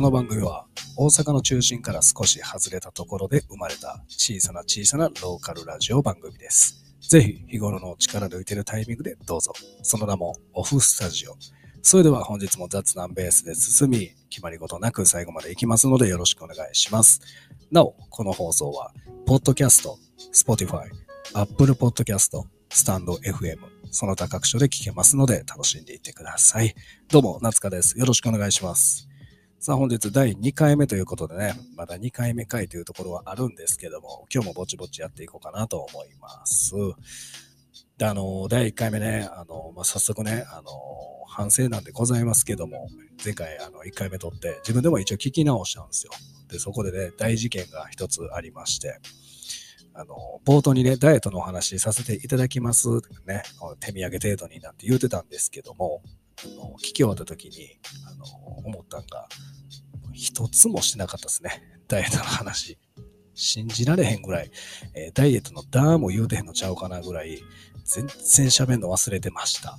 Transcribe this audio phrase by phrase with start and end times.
[0.00, 0.64] この番組は
[0.96, 6.82] 大阪の中心から少し外れたところで生まれた小さな小さなローカルラジオ番組です。
[7.06, 9.52] ぜひ日頃の力抜いてるタイミングでどうぞ。
[9.82, 11.36] その名もオフスタジオ。
[11.82, 17.20] それでは本日も雑談ベースで進み、決まり事なく最後まで行きますのでよろしくお願いします。
[17.70, 18.94] なお、この放送は、
[19.26, 19.98] ポッドキャスト、
[20.32, 20.88] Spotify、
[21.34, 23.58] Apple Podcast、スタンド FM、
[23.90, 26.74] その他各所で聞けますので楽しんでいってください。
[27.10, 27.98] どうも、夏香です。
[27.98, 29.09] よろしくお願いします。
[29.62, 36.72] さあ、本日第2回目ということでね、まだ2回目回というところはあるんですけども、今日もぼちぼちやっていこうかなと思います。
[37.98, 40.72] で、あの、第1回目ね、あの、まあ、早速ね、あの、
[41.28, 42.88] 反省なんでございますけども、
[43.22, 46.12] 前回、あの、1回目撮って、自分でも一応聞き直したんですよ。
[46.50, 48.98] で、そこでね、大事件が一つありまして、
[49.92, 52.88] あの、冒頭にね、ダイエットのお話させていただきます、
[53.26, 53.42] ね、
[53.78, 56.00] 手土産程度になんて言うてたんですけども、
[56.48, 58.24] の聞き終わった時に、あの、
[58.66, 59.28] 思ったんが、
[60.12, 61.62] 一つもしなかったですね。
[61.88, 62.78] ダイエットの話。
[63.34, 64.50] 信じられへんぐらい、
[64.94, 67.42] えーダイエットのダーも言うてへんのちゃうかなぐらい、
[67.84, 69.78] 全然喋るの忘れてました。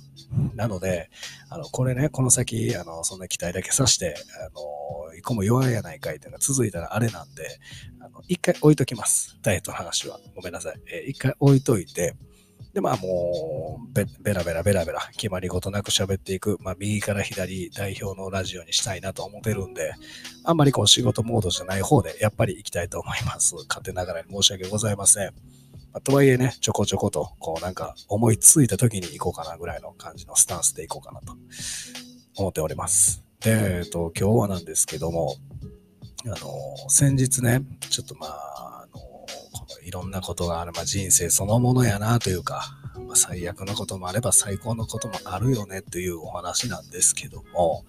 [0.54, 1.10] なので、
[1.48, 7.58] あの、これね、この先、あの、そんな期待だけさして、あの、一個も弱いやないかいっていうのが続いたらあれなんで、
[8.00, 9.38] あの、一回置いときます。
[9.42, 10.18] ダイエットの話は。
[10.34, 10.80] ごめんなさい。
[10.92, 12.16] えー一回置いといて、
[12.72, 19.92] で、まあもう、べ、べらべらべらべら、決まり事なく喋っていく、まあ右から左代表のラジオにしたいなと思ってるんで、
[20.44, 23.54] あんまりこう仕事モードじゃない方で、やっぱり行きたいと思います。
[23.68, 25.26] 勝手ながらに申し訳ございません。
[25.92, 31.36] まあとはいえね、ちょこちょこと、こうなんか思いついた時に行こうかなぐらいの感じのスタンスで行こうかなと
[32.36, 33.22] 思っております。
[33.40, 35.36] で、えっと、今日はなんですけども、
[36.24, 38.71] あの、先日ね、ちょっとまあ、
[39.84, 47.84] いろんなことがある、まあ人生そのものやなというか、まあ、最悪のこともあれば最高のこともあるよねというお話なんですけども、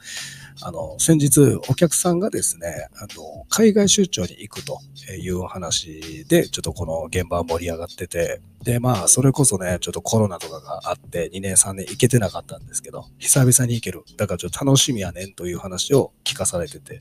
[0.62, 4.80] あの、先日お客さんがですね、あの、海外出張に行くと
[5.12, 14.04] いうお話で、ちょっとこの現場は盛り上がってて、で、まあ、それこそね、ちょっとコロナとかがあって、2年3年行けてなかったんですけど、久々に行ける。
[14.18, 17.00] だからちょっと楽しみやねんという話を聞かされてて。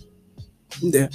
[0.82, 1.10] で、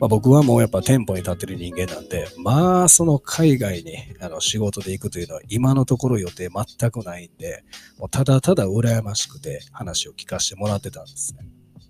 [0.00, 7.64] まあ、僕はもうやっぱ店舗に立ってる人間なんで、まあ、その海外にあの仕事で行くというのは今のところ予定全くないんで、
[7.98, 11.48] もうただただ羨ましくて話を聞かせてもらってたんですね。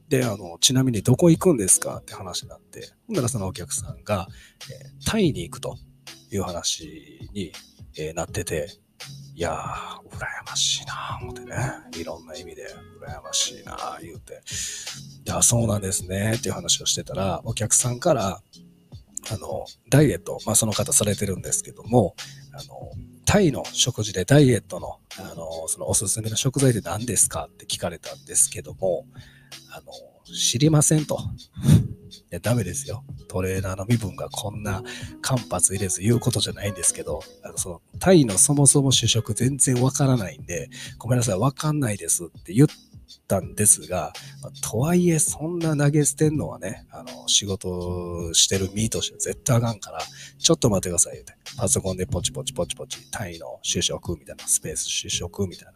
[0.09, 4.29] で、あの、ちなみにどこ行くんですかって話になって、ほんならそのお客さんが、
[4.71, 5.77] えータイに行くと
[6.33, 7.53] いう話に、
[7.99, 8.69] えーなってて、
[9.35, 11.57] いやー、羨ましいなー思ってね。
[11.99, 12.67] いろんな意味で
[13.01, 14.43] 羨ましいなー言うて。
[15.27, 18.41] いや、そうなんですねっていう話をしてたら、お客さんから、
[19.31, 22.15] あの、ダイエット、まあその方されてるんですけども、
[22.53, 22.91] あの、
[23.27, 29.05] タイの食事でダイエットの、あの、そのおすすめの食材って何ですかって聞かれたんですけども、
[29.73, 29.93] あの、
[30.33, 31.19] 知りませんと。
[32.15, 33.05] いや、ダメですよ。
[33.29, 34.83] トレーナーの身分がこんな
[35.23, 42.69] 間髪入れず言うことじゃないんですけど、あのそのタイのそもそも主食全然わからないんで、ごめんなさい、わかんないですって言っ
[43.29, 50.01] たんですが、まあとはいえ、そんな投げ捨てんのはね、あの、仕事してる身として絶対あかんから、
[50.39, 51.35] ちょっと待ってください、言うて。
[51.57, 55.73] パソコンでポチポチポチポチ、タイの主食みたいな、スペース主食みたいな。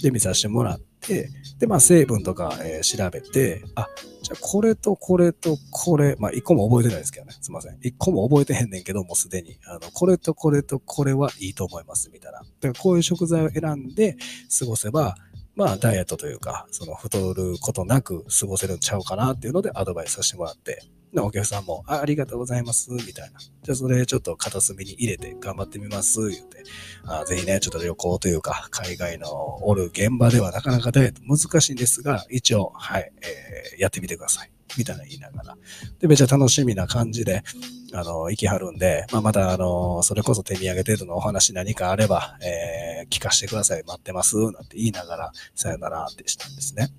[0.00, 3.88] で、見させてもらって、で、まあ、成分とか、えー調べて、あ、
[4.22, 7.34] じゃあ、これとこれとこれ、まあ、一個も覚えてないですけどね。
[7.40, 7.78] すいません。
[7.82, 9.58] 一個も覚えてへんねんけど、もうすでに。
[9.66, 12.38] あの、これとこれとこれはいいと思います、みたいな。
[12.38, 14.16] だから、こういう食材を選んで
[14.58, 15.16] 過ごせば、
[15.56, 20.82] まあ、ダイエットというか、その、太ることなく過ごせるんちゃうかなっていうので、アドバイスさせてもらって、
[21.12, 23.40] でお客さんもあ、ありがとうございます、みたいな。
[23.40, 26.64] じゃあ、それちょっと片隅に入れて頑張ってみます、言って。
[27.04, 29.28] あぜひね、ちょっと旅行というか、海外の
[29.66, 34.50] おる現場ではなかなかダイエット難しいんですが、一応、はい、えーやってみてください。
[34.76, 35.56] みたいな言いながら。
[36.00, 37.44] で、めっちゃ楽しみな感じで、
[37.92, 43.84] あの、行きはるんで、まあ、また、あの、それこそ手土産程度のお話何かあれば、えー聞かせてください。
[43.84, 44.36] 待ってます。
[44.36, 46.90] なんて言いながら、さよならってしたんですね。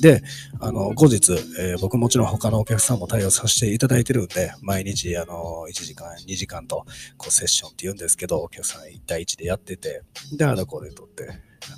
[0.00, 0.22] で、
[0.60, 6.84] あの、後日、えー僕もちろん他のお客さんも対応させていただいてるんで、毎日、あの、1時間、2時間と、
[7.16, 10.02] こう、セッションって言うんですけど、お客さん1対1でやってて、
[10.32, 11.28] で、あのこうで撮って。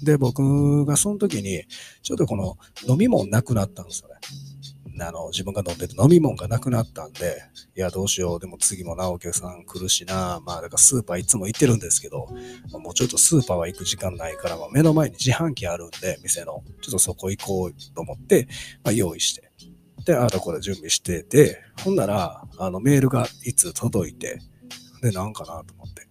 [0.02, 1.64] で、僕がその時に、
[2.02, 2.56] ちょっとこの
[2.88, 4.14] 飲み物なくなったんですよね。
[5.00, 7.42] あの、自分が飲んでる飲み物がなくなったんで、
[7.76, 8.40] いや、どうしよう。
[8.40, 10.40] でも次もな、お客さん来るしな。
[10.44, 12.28] まあ、だからスーパーいつも行ってるんですけど、
[12.72, 16.62] もうちょっとスーパーは行く時間ないから、まあ、目の前に自販機あるんで、店の。
[16.80, 18.46] ちょっとそこ行こうと思って、
[18.84, 19.50] まあ、用意して。
[20.04, 24.38] で、ああだこれ準備してて、ほんなら、あの、メールがいつ届いて、
[25.02, 26.06] で、なんかなと思って、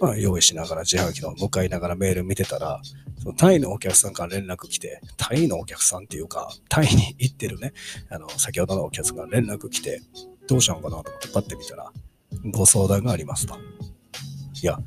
[0.00, 2.80] まあ、用意しながら自販機の向かいながらメール見てたら、
[3.20, 7.72] そのタイのお客さんから連絡来て、タイのお客さんっていうか、タイに行ってるね、
[8.10, 10.00] あの、先ほどのお客さんから連絡来て、
[10.46, 11.92] どうしたのかなと思ってパッて見たら、
[12.52, 13.56] ご相談がありますと。
[14.62, 14.78] いや、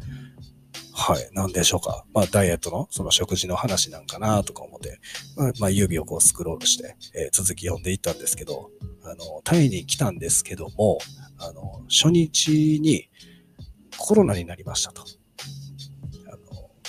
[0.94, 2.06] はい、何でしょうか。
[2.14, 5.00] まあ、ダイエットの、その食事の話なんかなとか思って、
[5.36, 8.70] まあ、まあ、指をこうスクロールして、えー、続き読んでいったんですけど、
[9.04, 11.00] あの、タイに来たんですけども、
[11.38, 13.10] あの、初日に
[13.98, 15.04] コロナになりましたと。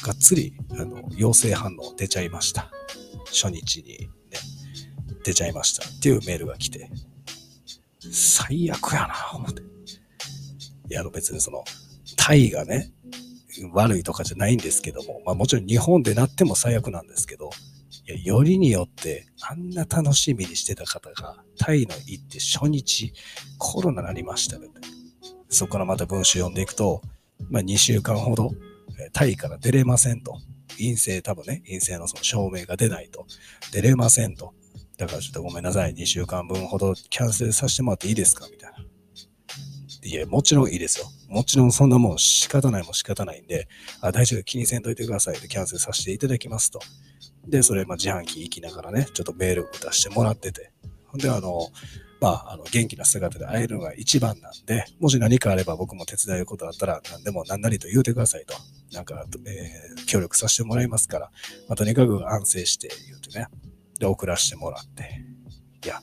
[0.02, 2.70] がっつり、あの、陽性反応出ちゃいました。
[3.26, 4.38] 初日にね、
[5.24, 6.90] 出ちゃいましたっていうメールが来て、
[8.10, 9.62] 最悪やな、思って。
[9.62, 9.64] い
[10.90, 11.64] や、あの別にその、
[12.16, 12.92] タイがね、
[13.72, 17.50] 悪いとかじゃないんですけども、まあもちろん日本でなっても最悪なんですけど、
[18.08, 23.12] いや、よりによってあんな楽しみにしてた方がタイの行って初日
[23.58, 24.68] コロナになりましたので、
[25.48, 27.02] そこからまた文章読んでいくと、
[27.50, 28.50] まあ2週間ほど
[29.12, 30.38] タイから出れませんと。
[30.78, 33.26] 陰性、多分ね、陰性のその証明が出ないと。
[33.72, 34.54] 出れませんと。
[34.96, 35.94] だからちょっとごめんなさい。
[35.94, 38.46] 2週間分ほどキャンセルさせてもらっていいですか？
[38.50, 38.76] みたいな。
[40.04, 41.06] いや、もちろんいいですよ。
[41.28, 43.68] もちろんそんなもん仕方ないも仕方ないんで、
[44.00, 46.80] あ大丈夫、気にせんといてくださいでキャンセルさせていただきますと。
[47.46, 50.72] で、それ、まあ、自販機行きながらね、ちょっとメールを出してもらってて。
[51.06, 51.68] ほんで、あの、
[52.22, 58.54] まあ、あの、元気な姿で会えるのが一番なんで、もし何かあれば僕も手伝えることあったら、何でも何なりと言うてくださいと。
[58.92, 61.30] なんか、えー、協力させてもらいますから、
[61.68, 63.48] まあ、とにかく安静して言うてね。
[63.98, 65.24] で、送らせてもらって。
[65.84, 66.00] いや、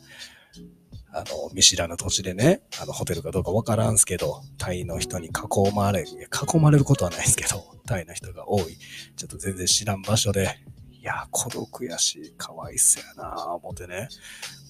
[1.13, 8.77] あの、見知らぬ土地でね、あの、ホテルかどうかわからんすけど、タイの人に囲まれ、囲まれることはないですけど、タイの人が多い、
[9.15, 10.57] ちょっと全然知らん場所で、
[10.91, 14.09] いや、孤独やし、かわいそうやなぁ、思ってね。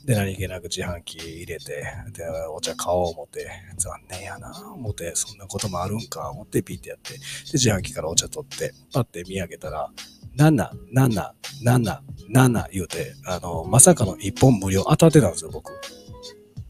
[0.05, 7.19] で、何気なく自販機入れて、で、お茶買おう思って、残念やな、思って、そんなこともあるんか、思ってピッてやって、で、
[7.53, 9.89] 自販機からお茶取って、パッて見上げたら、
[10.37, 11.31] 7、7、
[11.63, 11.99] 7、
[12.31, 15.71] 7言うて、あの、まさかの1本無料当たってたんですよ、僕。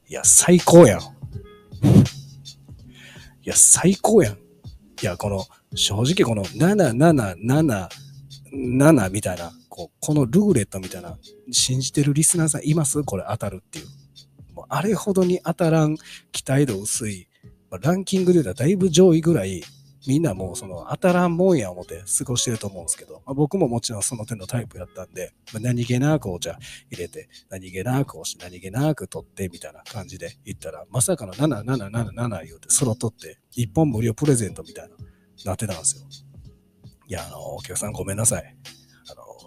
[0.07, 0.99] いや、最高やん。
[1.01, 1.03] い
[3.43, 4.33] や、最高やん。
[4.33, 4.37] い
[5.01, 5.45] や、この、
[5.75, 7.89] 正直この777、
[8.51, 11.17] 7みたいな、こ、このルーレットみたいな、
[11.51, 13.01] 信じてるリスナーさんいます？
[13.03, 13.85] これ当たるっていう。
[14.53, 15.95] もうあれほどに当たらん、
[16.31, 17.29] 期待度薄い、
[17.81, 19.63] ランキングで言うたらだいぶ上位ぐらい、
[20.07, 26.57] みんなもうその当たらんもんや思って過ごしてると思うんですけど、まあ、僕ももちろんその手のタイプやったんで、まあ、何気なくお茶
[26.89, 34.95] 入れて、何気なく押し、何気なく取ってみたいな感じで言ったら、まさかの7777言うてソロ取って、一本無料プレゼントみたいな、
[35.45, 36.03] なってたんですよ。
[37.07, 38.55] いや、あの、お客さんごめんなさい。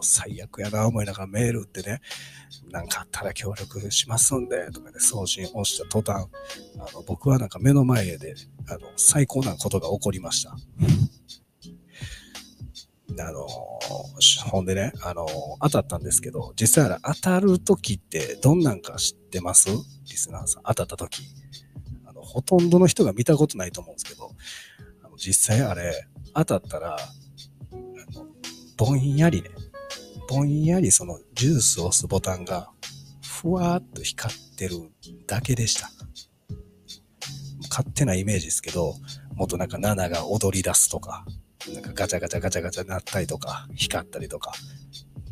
[0.02, 2.00] 最悪やな思いながらメール打ってね、
[2.70, 6.26] なんかあったら協力しますんで、とかで送信押した途端、
[6.78, 8.34] あの僕はなんか目の前で
[8.68, 10.56] あの最高なことが起こりました。
[13.20, 13.46] あの、
[14.50, 15.26] ほんでね、あの、
[15.60, 19.68] 当たったんですけど、実際当たる時ってどんなんか知ってます？
[19.68, 20.62] リスナーさん。
[20.62, 21.22] 当たった時。
[22.06, 24.30] あの、ほとんどの人が見たことないと思うんですけど、
[25.04, 26.96] あの実際あれ、当たったら、
[28.78, 29.50] ぼんやりね、
[30.32, 32.70] ぼんやりそのジュースを押すボタンが
[33.22, 34.76] ふわーっと光ってる
[35.26, 35.90] だけでした。
[37.68, 38.94] 勝手なイメージですけど、
[39.34, 41.26] もっとなんか7が踊り出すとか、
[41.74, 44.54] なんかガチャガチャガチャガチャなったりとか、光ったりとか、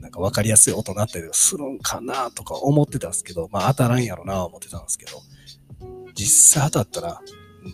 [0.00, 5.22] なんか分かりやすい音なったりするんかなとか思ってたんですけど、まあ当たらんやろな思ってたんですけど、
[6.14, 7.22] 実際当たったら、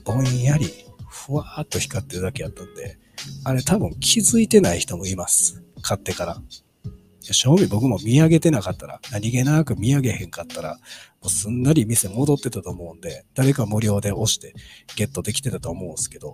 [0.05, 0.71] ぼんやり、
[1.09, 3.01] ふわーっと光ってるだけやったんで、
[3.45, 5.65] あれ多分気づいてない人もいます。
[5.83, 6.41] 買ってから。
[7.33, 10.79] 正味僕も見上げてなかったら、何気なく見上げへんかったら、も
[11.27, 14.55] うすんなり店戻ってたと思うんで、誰か無料で押して
[14.97, 16.33] ゲットできてたと思うんですけど、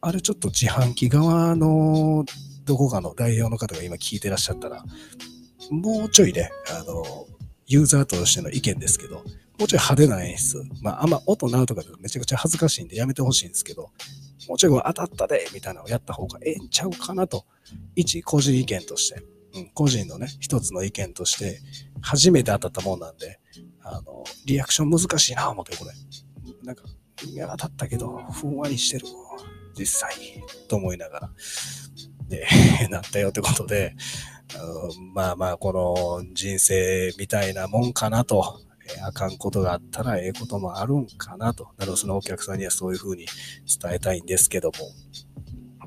[0.00, 2.24] あれちょっと自販機側の
[2.64, 4.84] どこかの代表の方が今聞いてらっしゃったら、
[5.70, 7.04] もうちょいね、あの、
[7.66, 9.16] ユーザーとしての意見ですけど、
[9.58, 10.62] もうちょい派手な演出。
[10.82, 13.90] まあ、あんま音鳴るとかでめちゃくちゃ恥ずかしいんでやめてほしいんですけど、
[14.48, 17.44] もうちょい当たったでみたいなのをやった方がええんちゃうかなと、
[17.94, 19.22] 一個人意見として
[19.74, 21.60] 個人のね、一つの意見として、
[22.00, 23.40] 初めて当たったもんなんで、
[23.82, 25.92] あの、リアクション難しいな、思って、これ。
[26.64, 26.84] なんか、
[27.24, 29.06] いや、当たったけど、ふんわりしてる。
[29.78, 30.14] 実際、
[30.68, 31.30] と思いながら。
[32.28, 32.46] で、
[32.90, 33.94] なったよってことで、
[35.14, 35.72] まあまあ、こ
[36.22, 41.70] の人生みたいなもんかなと、えあかんことがあったらええこともあるんかなと。
[41.76, 43.26] なので、そのお客さんにはそういうふうに
[43.80, 44.74] 伝えたいんですけども。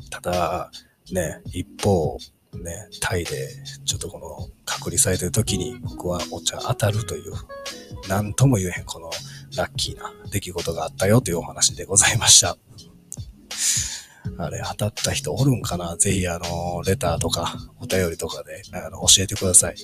[0.10, 0.72] ただ、
[1.12, 2.18] ね、一方、
[2.54, 3.50] ね、タイで
[3.86, 7.34] ちょっとこの隔離されてる時に僕はお茶当たるという、
[8.10, 9.12] なんとも言えへんこの
[9.56, 12.58] ラッキーな出来事があったよというお話でございました。
[14.38, 15.98] あれ、当たった人おるんかな？
[15.98, 19.76] ぜひ、あの、レターとか、お便りとかで、あの、教えてください。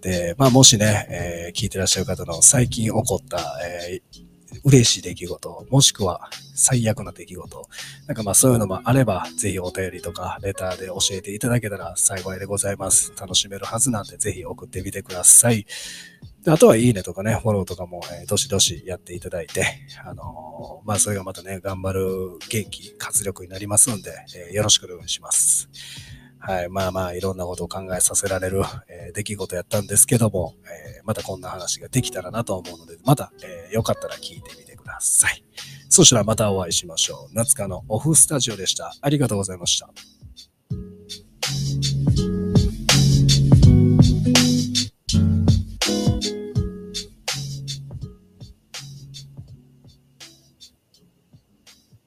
[0.00, 4.31] で、まあ、もしね、えー、聞いてらっしゃる方の最近起こった、えー
[4.64, 7.68] 嬉しい出来事、もしくは最悪な出来事、
[8.06, 13.12] なんかまあそういうのもあれば、ぜひお便りとかレターで教えていただけたら幸いでございます。
[13.18, 15.66] 楽しめるはずなんで、ぜひ送ってみてください。
[16.46, 19.64] あとは、いいねとかね、フォローとかも、えー、どしどしやっていただいて、
[20.04, 25.68] あのー、まあ、それがまたね、頑張る元気、活力になりますんで、えー、よろしくお願いします。
[26.44, 26.68] はい。
[26.68, 35.44] まあまあ、いろんなことを考えさせられる、えー、出来事やったんですけども、えー、またこんな話ができたらなと思うので、また、えー、よかったら聞いてみてください。
[35.88, 37.34] そしたらまたお会いしましょう。
[37.34, 38.92] 夏香のオフスタジオでした。
[39.00, 39.88] ありがとうございました。